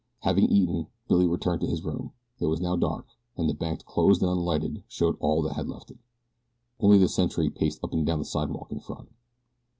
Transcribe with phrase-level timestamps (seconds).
[0.21, 2.11] Having eaten, Billy returned to his room.
[2.39, 3.05] It was now dark
[3.37, 5.99] and the bank closed and unlighted showed that all had left it.
[6.79, 9.09] Only the sentry paced up and down the sidewalk in front.